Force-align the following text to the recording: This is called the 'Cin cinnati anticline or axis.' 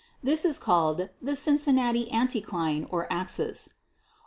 This 0.23 0.45
is 0.45 0.57
called 0.57 1.09
the 1.21 1.35
'Cin 1.35 1.57
cinnati 1.57 2.09
anticline 2.09 2.87
or 2.89 3.05
axis.' 3.13 3.69